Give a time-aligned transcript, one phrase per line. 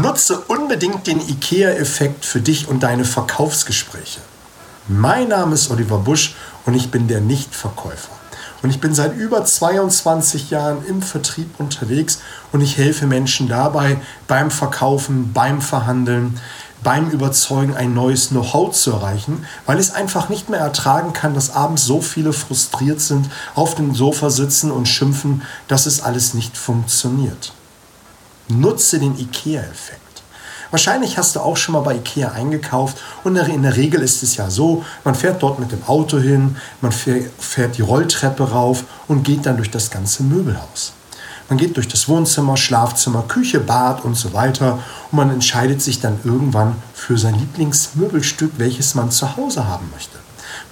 [0.00, 4.20] Nutze unbedingt den IKEA-Effekt für dich und deine Verkaufsgespräche.
[4.88, 6.34] Mein Name ist Oliver Busch
[6.66, 8.10] und ich bin der Nichtverkäufer.
[8.62, 12.20] Und ich bin seit über 22 Jahren im Vertrieb unterwegs
[12.52, 13.98] und ich helfe Menschen dabei
[14.28, 16.38] beim Verkaufen, beim Verhandeln,
[16.82, 21.32] beim Überzeugen ein neues Know-how zu erreichen, weil ich es einfach nicht mehr ertragen kann,
[21.32, 26.34] dass abends so viele frustriert sind, auf dem Sofa sitzen und schimpfen, dass es alles
[26.34, 27.52] nicht funktioniert.
[28.48, 30.00] Nutze den IKEA-Effekt.
[30.70, 34.36] Wahrscheinlich hast du auch schon mal bei IKEA eingekauft und in der Regel ist es
[34.36, 39.22] ja so, man fährt dort mit dem Auto hin, man fährt die Rolltreppe rauf und
[39.22, 40.92] geht dann durch das ganze Möbelhaus.
[41.48, 44.80] Man geht durch das Wohnzimmer, Schlafzimmer, Küche, Bad und so weiter
[45.12, 50.18] und man entscheidet sich dann irgendwann für sein Lieblingsmöbelstück, welches man zu Hause haben möchte.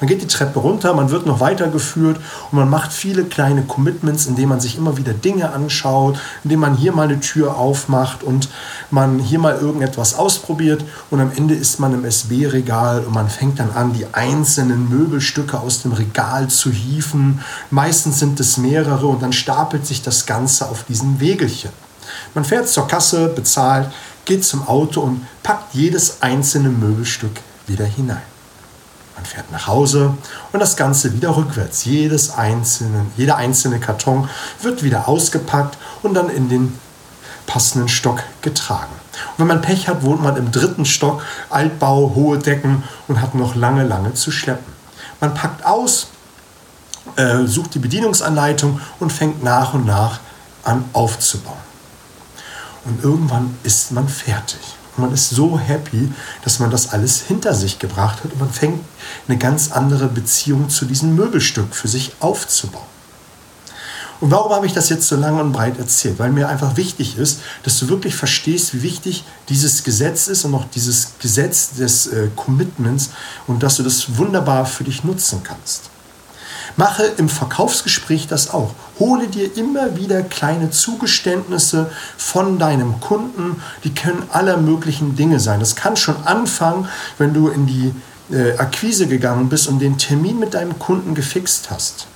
[0.00, 2.18] Man geht die Treppe runter, man wird noch weitergeführt
[2.50, 6.74] und man macht viele kleine Commitments, indem man sich immer wieder Dinge anschaut, indem man
[6.76, 8.48] hier mal eine Tür aufmacht und
[8.90, 13.60] man hier mal irgendetwas ausprobiert und am Ende ist man im SB-Regal und man fängt
[13.60, 17.40] dann an, die einzelnen Möbelstücke aus dem Regal zu hieven.
[17.70, 21.70] Meistens sind es mehrere und dann stapelt sich das Ganze auf diesen Wegelchen.
[22.34, 23.90] Man fährt zur Kasse, bezahlt,
[24.24, 28.33] geht zum Auto und packt jedes einzelne Möbelstück wieder hinein.
[29.16, 30.14] Man fährt nach Hause
[30.52, 31.84] und das Ganze wieder rückwärts.
[31.84, 34.28] Jedes einzelne, jeder einzelne Karton
[34.62, 36.78] wird wieder ausgepackt und dann in den
[37.46, 38.92] passenden Stock getragen.
[39.32, 43.34] Und wenn man Pech hat, wohnt man im dritten Stock, Altbau, hohe Decken und hat
[43.34, 44.72] noch lange, lange zu schleppen.
[45.20, 46.08] Man packt aus,
[47.16, 50.20] äh, sucht die Bedienungsanleitung und fängt nach und nach
[50.64, 51.54] an aufzubauen.
[52.84, 54.60] Und irgendwann ist man fertig.
[54.96, 58.80] Man ist so happy, dass man das alles hinter sich gebracht hat und man fängt
[59.28, 62.94] eine ganz andere Beziehung zu diesem Möbelstück für sich aufzubauen.
[64.20, 66.18] Und warum habe ich das jetzt so lang und breit erzählt?
[66.18, 70.54] Weil mir einfach wichtig ist, dass du wirklich verstehst, wie wichtig dieses Gesetz ist und
[70.54, 73.10] auch dieses Gesetz des äh, Commitments
[73.46, 75.90] und dass du das wunderbar für dich nutzen kannst.
[76.76, 78.74] Mache im Verkaufsgespräch das auch.
[78.98, 83.62] Hole dir immer wieder kleine Zugeständnisse von deinem Kunden.
[83.84, 85.60] Die können aller möglichen Dinge sein.
[85.60, 87.94] Das kann schon anfangen, wenn du in die
[88.32, 92.06] äh, Akquise gegangen bist und den Termin mit deinem Kunden gefixt hast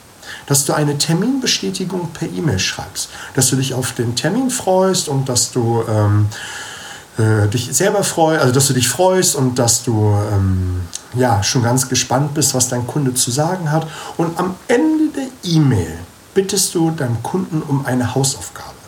[0.46, 5.28] dass du eine Terminbestätigung per E-Mail schreibst, dass du dich auf den Termin freust und
[5.28, 6.28] dass du ähm,
[7.18, 10.82] äh, dich selber freust, also dass du dich freust und dass du ähm,
[11.14, 13.86] ja schon ganz gespannt bist, was dein Kunde zu sagen hat.
[14.16, 15.98] Und am Ende der E-Mail
[16.34, 18.78] bittest du deinen Kunden um eine Hausaufgabe.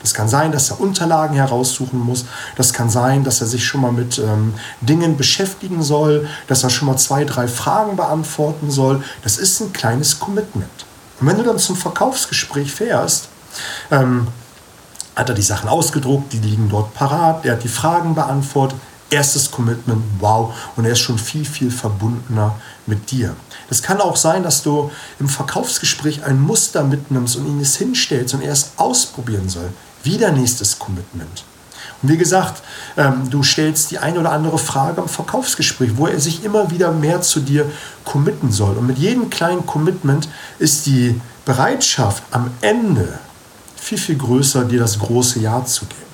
[0.00, 2.24] Das kann sein, dass er Unterlagen heraussuchen muss.
[2.56, 6.70] Das kann sein, dass er sich schon mal mit ähm, Dingen beschäftigen soll, dass er
[6.70, 9.02] schon mal zwei, drei Fragen beantworten soll.
[9.22, 10.86] Das ist ein kleines Commitment.
[11.20, 13.28] Und wenn du dann zum Verkaufsgespräch fährst,
[13.90, 14.28] ähm,
[15.18, 18.78] hat er die Sachen ausgedruckt, die liegen dort parat, er hat die Fragen beantwortet,
[19.10, 22.54] erstes Commitment, wow, und er ist schon viel, viel verbundener
[22.86, 23.34] mit dir.
[23.68, 28.34] Es kann auch sein, dass du im Verkaufsgespräch ein Muster mitnimmst und ihn es hinstellst
[28.34, 29.70] und er es ausprobieren soll.
[30.04, 31.44] Wieder nächstes Commitment.
[32.00, 32.62] Und wie gesagt,
[32.96, 36.92] ähm, du stellst die eine oder andere Frage im Verkaufsgespräch, wo er sich immer wieder
[36.92, 37.68] mehr zu dir
[38.04, 38.76] committen soll.
[38.76, 40.28] Und mit jedem kleinen Commitment
[40.60, 43.18] ist die Bereitschaft am Ende
[43.80, 46.08] viel, viel größer, dir das große Ja zu geben.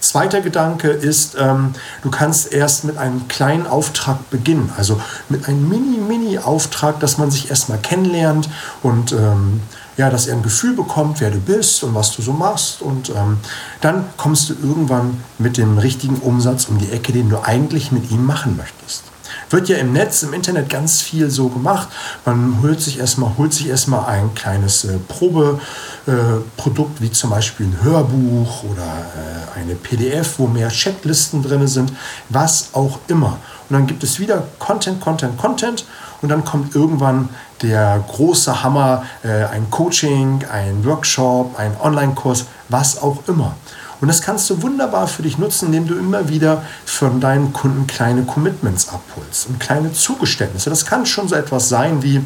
[0.00, 1.72] Zweiter Gedanke ist, ähm,
[2.02, 7.50] du kannst erst mit einem kleinen Auftrag beginnen, also mit einem Mini-Mini-Auftrag, dass man sich
[7.50, 8.48] erstmal kennenlernt
[8.82, 9.60] und ähm,
[9.96, 12.80] ja, dass er ein Gefühl bekommt, wer du bist und was du so machst.
[12.80, 13.38] Und ähm,
[13.80, 18.08] dann kommst du irgendwann mit dem richtigen Umsatz um die Ecke, den du eigentlich mit
[18.12, 19.02] ihm machen möchtest.
[19.50, 21.88] Wird ja im Netz, im Internet ganz viel so gemacht.
[22.24, 27.66] Man holt sich erstmal, holt sich erstmal ein kleines äh, Probeprodukt, äh, wie zum Beispiel
[27.66, 31.92] ein Hörbuch oder äh, eine PDF, wo mehr Chatlisten drin sind,
[32.28, 33.38] was auch immer.
[33.68, 35.84] Und dann gibt es wieder Content, Content, Content.
[36.20, 37.28] Und dann kommt irgendwann
[37.62, 43.54] der große Hammer, äh, ein Coaching, ein Workshop, ein Online-Kurs, was auch immer.
[44.00, 47.86] Und das kannst du wunderbar für dich nutzen, indem du immer wieder von deinen Kunden
[47.86, 50.70] kleine Commitments abholst und kleine Zugeständnisse.
[50.70, 52.24] Das kann schon so etwas sein wie,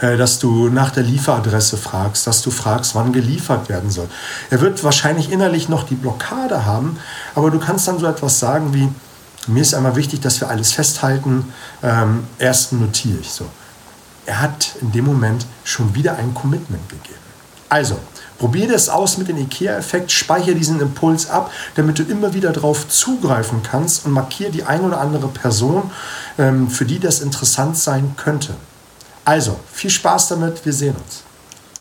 [0.00, 4.08] äh, dass du nach der Lieferadresse fragst, dass du fragst, wann geliefert werden soll.
[4.50, 6.98] Er wird wahrscheinlich innerlich noch die Blockade haben,
[7.34, 8.88] aber du kannst dann so etwas sagen wie,
[9.46, 11.52] mir ist einmal wichtig, dass wir alles festhalten,
[11.82, 13.44] ähm, erst notiere ich so.
[14.24, 17.18] Er hat in dem Moment schon wieder ein Commitment gegeben.
[17.74, 17.98] Also,
[18.38, 22.88] Probier das aus mit dem IKEA-Effekt, speichere diesen Impuls ab, damit du immer wieder darauf
[22.88, 25.90] zugreifen kannst und markiere die eine oder andere Person,
[26.38, 28.54] ähm, für die das interessant sein könnte.
[29.24, 31.24] Also, viel Spaß damit, wir sehen uns.